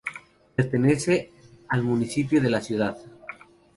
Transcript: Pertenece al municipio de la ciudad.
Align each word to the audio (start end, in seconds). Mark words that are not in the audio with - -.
Pertenece 0.55 1.29
al 1.69 1.83
municipio 1.83 2.41
de 2.41 2.49
la 2.49 2.59
ciudad. 2.59 2.97